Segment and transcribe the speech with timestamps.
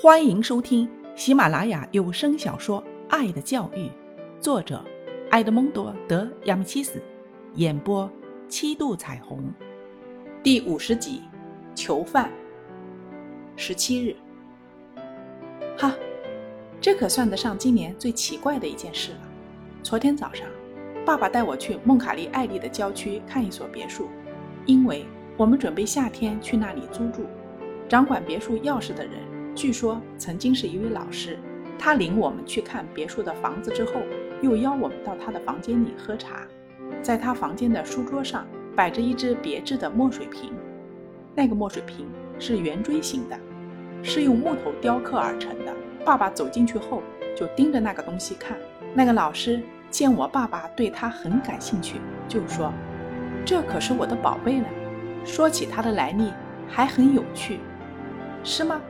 [0.00, 3.86] 欢迎收听喜马拉雅有声小说《爱的教育》，
[4.40, 4.84] 作者
[5.30, 7.02] 埃德蒙多·德·亚米契斯，
[7.56, 8.08] 演播
[8.48, 9.52] 七度彩虹，
[10.40, 11.22] 第五十集，
[11.74, 12.30] 囚犯。
[13.56, 14.14] 十七日，
[15.76, 15.92] 哈，
[16.80, 19.20] 这可算得上今年最奇怪的一件事了。
[19.82, 20.46] 昨天早上，
[21.04, 24.06] 爸爸带我去孟卡利艾利的郊区看一所别墅，
[24.64, 25.04] 因为
[25.36, 27.26] 我们准备夏天去那里租住。
[27.88, 29.37] 掌管别墅钥匙的人。
[29.58, 31.36] 据说曾经是一位老师，
[31.76, 33.94] 他领我们去看别墅的房子之后，
[34.40, 36.46] 又邀我们到他的房间里喝茶。
[37.02, 40.52] 在他房间的书桌上摆着一只别致的墨水瓶，
[41.34, 42.06] 那个墨水瓶
[42.38, 43.36] 是圆锥形的，
[44.00, 45.74] 是用木头雕刻而成的。
[46.04, 47.02] 爸爸走进去后
[47.36, 48.56] 就盯着那个东西看。
[48.94, 51.96] 那个老师见我爸爸对他很感兴趣，
[52.28, 52.72] 就说
[53.44, 54.66] ：“这可是我的宝贝呢。”
[55.26, 56.32] 说起它的来历
[56.68, 57.58] 还很有趣，
[58.44, 58.80] 是吗？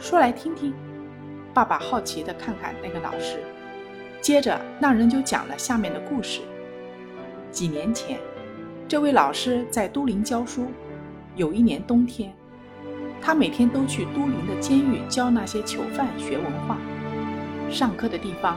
[0.00, 0.72] 说来听听，
[1.52, 3.42] 爸爸好奇地看看那个老师，
[4.20, 6.40] 接着那人就讲了下面的故事。
[7.50, 8.20] 几年前，
[8.86, 10.66] 这位老师在都灵教书。
[11.34, 12.32] 有一年冬天，
[13.20, 16.76] 他每天都去都灵的监狱教那些囚犯学文化。
[17.70, 18.56] 上课的地方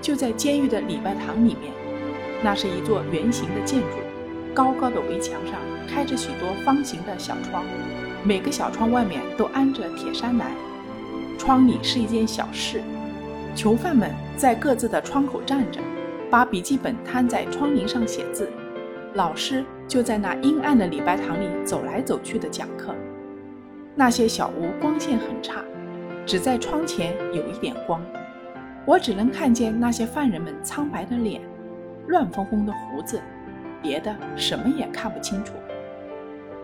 [0.00, 1.72] 就在监狱的礼拜堂里面，
[2.42, 3.98] 那是一座圆形的建筑，
[4.54, 5.54] 高高的围墙上
[5.88, 7.64] 开着许多方形的小窗，
[8.22, 10.52] 每个小窗外面都安着铁栅栏。
[11.38, 12.80] 窗里是一件小事，
[13.54, 15.80] 囚犯们在各自的窗口站着，
[16.30, 18.48] 把笔记本摊在窗棂上写字。
[19.14, 22.94] 老师就在那阴暗的礼拜堂里走来走去的讲课。
[23.94, 25.62] 那些小屋光线很差，
[26.24, 28.00] 只在窗前有一点光，
[28.86, 31.42] 我只能看见那些犯人们苍白的脸、
[32.06, 33.20] 乱哄哄的胡子，
[33.82, 35.52] 别的什么也看不清楚。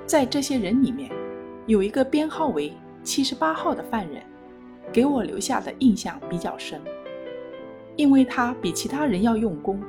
[0.06, 1.10] 在这些人里面，
[1.66, 4.22] 有一个编号为七十八号的犯人。
[4.92, 6.80] 给我留下的印象比较深，
[7.96, 9.80] 因为他比其他人要用功。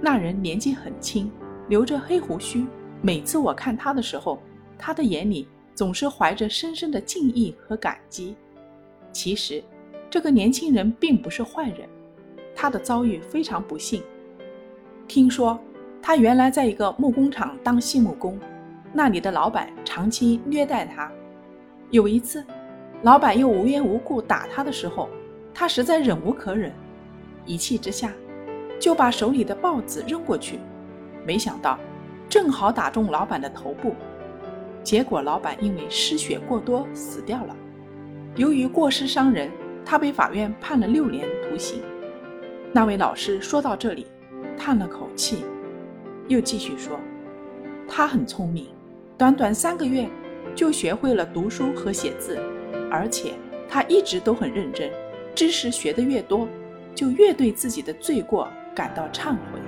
[0.00, 1.30] 那人年纪很轻，
[1.68, 2.64] 留着黑胡须。
[3.02, 4.40] 每次我看他的时候，
[4.78, 8.36] 他的眼里总是怀着深深的敬意和感激。
[9.12, 9.62] 其实，
[10.08, 11.88] 这个年轻人并不是坏人，
[12.54, 14.02] 他的遭遇非常不幸。
[15.08, 15.58] 听说
[16.00, 18.38] 他原来在一个木工厂当细木工，
[18.92, 21.10] 那里的老板长期虐待他。
[21.90, 22.44] 有一次。
[23.02, 25.08] 老板又无缘无故打他的时候，
[25.54, 26.72] 他实在忍无可忍，
[27.46, 28.12] 一气之下
[28.80, 30.58] 就把手里的报纸扔过去，
[31.24, 31.78] 没想到
[32.28, 33.94] 正好打中老板的头部，
[34.82, 37.54] 结果老板因为失血过多死掉了。
[38.34, 39.48] 由于过失伤人，
[39.84, 41.80] 他被法院判了六年徒刑。
[42.72, 44.08] 那位老师说到这里，
[44.56, 45.44] 叹了口气，
[46.26, 46.98] 又继续说
[47.88, 48.66] ：“他很聪明，
[49.16, 50.08] 短短三个月
[50.52, 52.36] 就学会了读书和写字。”
[52.90, 53.34] 而且
[53.68, 54.90] 他一直都很认真，
[55.34, 56.48] 知识学得越多，
[56.94, 59.60] 就越对自己的罪过感到忏悔。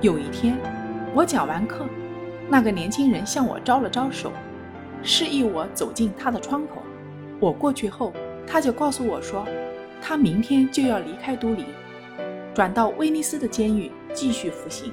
[0.00, 0.56] 有一天，
[1.14, 1.86] 我讲完课，
[2.48, 4.32] 那个年轻人向我招了招手，
[5.02, 6.82] 示意我走进他的窗口。
[7.38, 8.12] 我过去后，
[8.46, 9.46] 他就告诉我说，
[10.00, 11.66] 他明天就要离开都灵，
[12.54, 14.92] 转到威尼斯的监狱继续服刑，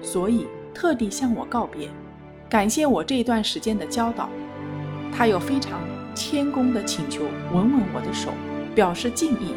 [0.00, 1.88] 所以特地向我告别，
[2.48, 4.28] 感谢我这一段时间的教导。
[5.12, 5.80] 他又非常。
[6.16, 8.32] 谦恭地请求吻吻我的手，
[8.74, 9.52] 表示敬意，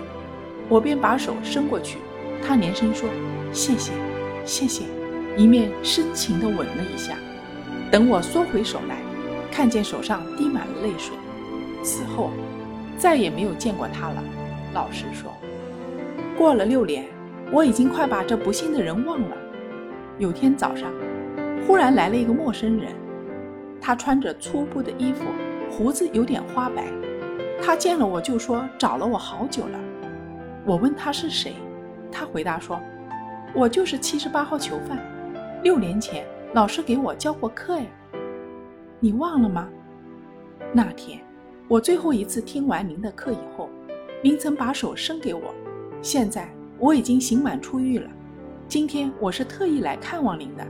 [0.67, 1.99] 我便把手伸过去，
[2.45, 3.07] 他连声说
[3.53, 3.93] 谢谢，
[4.43, 4.83] 谢谢，
[5.37, 7.15] 一面深情地吻了一下。
[7.89, 8.97] 等我缩回手来，
[9.49, 11.15] 看见手上滴满了泪水。
[11.81, 12.29] 此后，
[12.97, 14.21] 再也没有见过他了。
[14.73, 15.33] 老实说，
[16.37, 17.05] 过了六年，
[17.53, 19.37] 我已经快把这不幸的人忘了。
[20.17, 20.91] 有天早上，
[21.65, 22.91] 忽然来了一个陌生人，
[23.79, 25.23] 他穿着粗布的衣服。
[25.71, 26.91] 胡子有点花白，
[27.61, 29.79] 他见了我就说找了我好久了。
[30.65, 31.53] 我问他是谁，
[32.11, 32.79] 他回答说
[33.55, 34.99] ：“我就是七十八号囚犯，
[35.63, 37.85] 六年前老师给我教过课呀。”
[38.99, 39.69] 你忘了吗？
[40.73, 41.19] 那天
[41.67, 43.69] 我最后一次听完您的课以后，
[44.21, 45.53] 您曾把手伸给我。
[46.01, 48.09] 现在我已经刑满出狱了，
[48.67, 50.67] 今天我是特意来看望您的。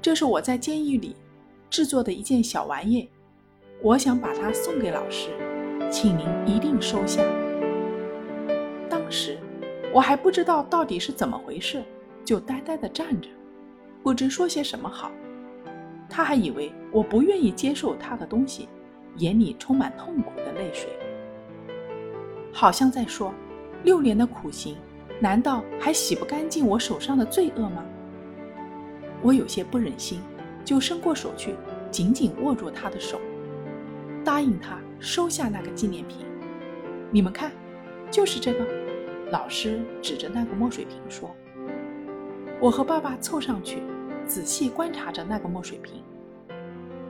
[0.00, 1.14] 这是我在监狱里
[1.68, 3.10] 制作的一件小玩意。
[3.80, 5.30] 我想把它送给老师，
[5.88, 7.22] 请您一定收下。
[8.90, 9.38] 当时
[9.94, 11.84] 我还不知道到底是怎么回事，
[12.24, 13.28] 就呆呆地站着，
[14.02, 15.12] 不知说些什么好。
[16.10, 18.68] 他还以为我不愿意接受他的东西，
[19.18, 20.90] 眼里充满痛苦的泪水，
[22.52, 23.32] 好像在说：
[23.84, 24.76] 六年的苦刑，
[25.20, 27.84] 难道还洗不干净我手上的罪恶吗？
[29.22, 30.20] 我有些不忍心，
[30.64, 31.54] 就伸过手去，
[31.92, 33.20] 紧紧握住他的手。
[34.28, 36.26] 答应他收下那个纪念品。
[37.10, 37.50] 你们看，
[38.10, 38.62] 就是这个。”
[39.32, 41.34] 老师指着那个墨水瓶说。
[42.60, 43.82] 我和爸爸凑上去，
[44.26, 46.02] 仔细观察着那个墨水瓶。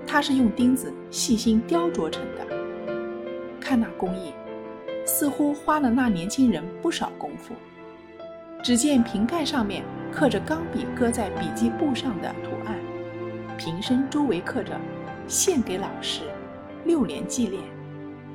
[0.07, 2.47] 它是用钉子细心雕琢成的，
[3.61, 4.33] 看那工艺，
[5.05, 7.53] 似乎花了那年轻人不少功夫。
[8.63, 9.83] 只见瓶盖上面
[10.13, 12.79] 刻着钢笔搁在笔记簿上的图案，
[13.57, 14.81] 瓶身周围刻着
[15.27, 16.23] “献给老师，
[16.85, 17.63] 六年纪念，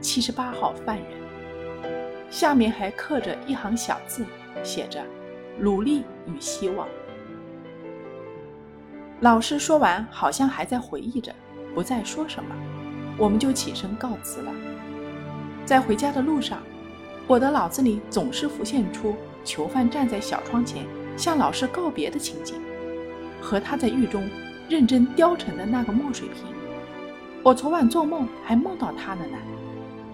[0.01, 1.05] 七十八号犯人”。
[2.29, 4.25] 下面还刻着一行小字，
[4.63, 5.03] 写着
[5.59, 6.87] “努力与希望”。
[9.21, 11.33] 老师说完，好像还在回忆着，
[11.73, 12.55] 不再说什么，
[13.17, 14.51] 我们就起身告辞了。
[15.63, 16.61] 在回家的路上，
[17.27, 20.85] 我的脑子里总是浮现出囚犯站在小窗前
[21.15, 22.59] 向老师告别的情景，
[23.39, 24.27] 和他在狱中
[24.67, 26.47] 认真雕成的那个墨水瓶。
[27.43, 29.37] 我昨晚做梦还梦到他了呢。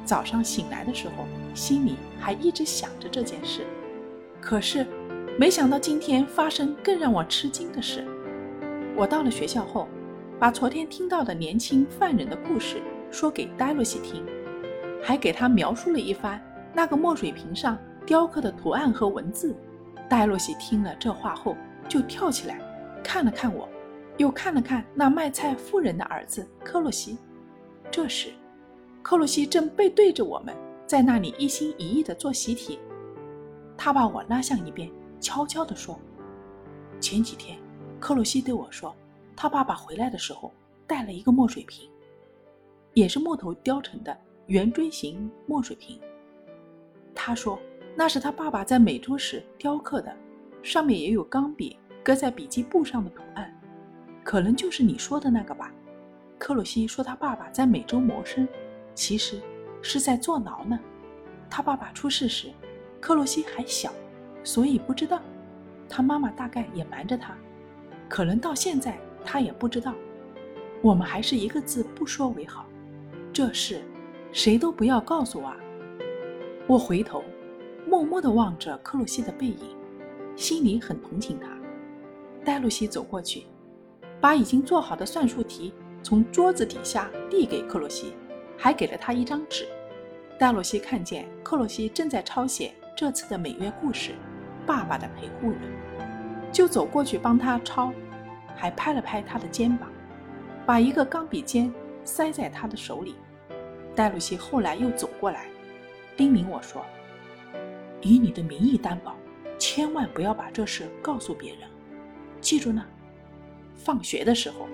[0.03, 3.67] 早上醒来的时候，心里还一直想着这件事，
[4.41, 4.83] 可是
[5.37, 8.03] 没想到今天发生更让我吃惊的事。
[8.95, 9.87] 我到了学校后，
[10.39, 12.81] 把昨天听到的年轻犯人的故事
[13.11, 14.25] 说给戴洛西听，
[14.99, 16.41] 还给他描述了一番
[16.73, 17.77] 那个墨水瓶上
[18.07, 19.55] 雕刻的图案和文字。
[20.09, 21.55] 戴洛西听了这话后，
[21.87, 22.59] 就跳起来，
[23.03, 23.69] 看了看我，
[24.19, 27.17] 又看了看那卖菜妇人的儿子克洛西。
[27.89, 28.29] 这时，
[29.01, 30.53] 克洛西正背对着我们，
[30.85, 32.77] 在那里一心一意地做习题。
[33.77, 35.97] 他把我拉向一边，悄悄地说
[36.99, 37.57] ：“前几天。”
[37.97, 38.93] 克洛西对我说
[39.37, 40.53] ：“他爸爸回来的时候
[40.85, 41.89] 带了一个墨水瓶，
[42.93, 44.15] 也是木头雕成的
[44.47, 45.97] 圆锥形墨水瓶。
[47.15, 47.57] 他说
[47.95, 50.13] 那是他爸爸在美洲时雕刻的，
[50.61, 53.53] 上面也有钢笔搁在笔记簿上的图案，
[54.29, 55.73] 可能就是你说的那个吧。”
[56.37, 58.47] 克洛西说：“他爸爸在美洲谋生，
[58.93, 59.41] 其实
[59.81, 60.79] 是在坐牢呢。
[61.49, 62.51] 他爸爸出事时，
[63.01, 63.91] 克洛西还小，
[64.43, 65.19] 所以不知道。
[65.89, 67.35] 他妈妈大概也瞒着他。”
[68.07, 69.95] 可能到现在他也不知道，
[70.83, 72.67] 我们还是一个字不说为好。
[73.33, 73.81] 这事，
[74.31, 75.51] 谁都不要告诉我。
[76.67, 77.23] 我回头，
[77.87, 79.75] 默默地望着克洛西的背影，
[80.35, 81.49] 心里很同情他。
[82.45, 83.47] 戴洛西走过去，
[84.21, 85.73] 把已经做好的算术题
[86.03, 88.13] 从桌子底下递给克洛西，
[88.57, 89.67] 还给了他一张纸。
[90.37, 94.11] 戴洛西看见克洛西正在抄写这次的美月故事
[94.65, 95.61] 《爸爸的陪护人》。
[96.51, 97.93] 就走过去帮他抄，
[98.55, 99.89] 还拍了拍他的肩膀，
[100.65, 101.71] 把一个钢笔尖
[102.03, 103.15] 塞在他的手里。
[103.95, 105.45] 戴鲁西后来又走过来，
[106.17, 106.83] 叮咛我说
[108.01, 109.15] ：“以你的名义担保，
[109.59, 111.69] 千万不要把这事告诉别人，
[112.41, 112.83] 记住呢。”
[113.79, 114.67] 放学的时候，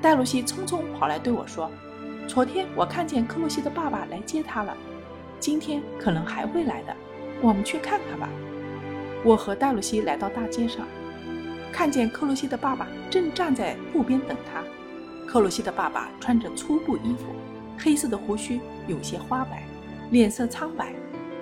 [0.00, 1.70] 戴露西匆匆跑来对我说
[2.28, 4.76] ：“昨天我看见克洛西的爸爸来接他了，
[5.40, 6.96] 今天可能还会来的，
[7.42, 8.28] 我们去看看吧。”
[9.24, 10.86] 我和戴露西来到大街上。
[11.72, 14.62] 看见克洛西的爸爸正站在路边等他。
[15.26, 17.26] 克洛西的爸爸穿着粗布衣服，
[17.78, 19.64] 黑色的胡须有些花白，
[20.10, 20.94] 脸色苍白。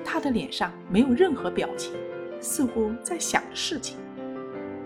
[0.05, 1.93] 他的脸上没有任何表情，
[2.41, 3.99] 似乎在想着事情。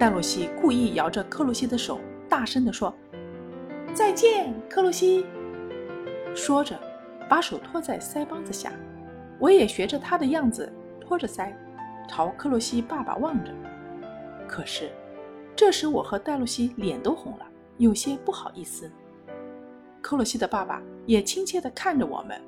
[0.00, 2.90] 戴洛西故意摇着克洛西的手，大声地说
[3.92, 5.26] ：“再见，克洛西。”
[6.34, 6.80] 说着，
[7.28, 8.72] 把手托在腮帮子下。
[9.38, 10.72] 我也学着他的样子，
[11.02, 11.52] 托着腮，
[12.08, 13.52] 朝克洛西爸爸望着。
[14.48, 14.90] 可是。
[15.54, 17.46] 这时，我和戴洛西脸都红了，
[17.76, 18.90] 有些不好意思。
[20.00, 22.40] 克洛西的爸爸也亲切地看着我们，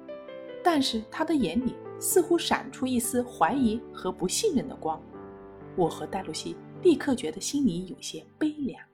[0.65, 4.99] 但是他的眼里似乎闪出一丝怀疑和不信任的光。
[5.77, 8.92] 我和戴洛西立刻觉得心里有些悲凉。